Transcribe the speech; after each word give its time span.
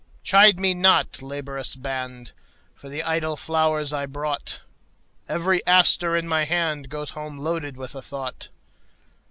Chide 0.23 0.59
me 0.59 0.73
not, 0.73 1.21
laborious 1.21 1.75
band, 1.75 2.31
For 2.73 2.89
the 2.89 3.03
idle 3.03 3.37
flowers 3.37 3.93
I 3.93 4.07
brought; 4.07 4.61
Every 5.29 5.63
aster 5.67 6.15
in 6.17 6.27
my 6.27 6.43
handGoes 6.47 7.11
home 7.11 7.37
loaded 7.37 7.77
with 7.77 7.93
a 7.93 8.01
thought. 8.01 8.49